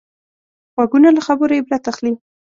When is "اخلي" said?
1.91-2.13